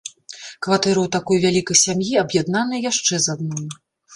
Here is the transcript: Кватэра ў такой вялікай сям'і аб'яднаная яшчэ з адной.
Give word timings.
Кватэра 0.67 0.99
ў 1.03 1.09
такой 1.17 1.37
вялікай 1.45 1.77
сям'і 1.85 2.17
аб'яднаная 2.25 2.81
яшчэ 2.91 3.21
з 3.27 3.37
адной. 3.37 3.65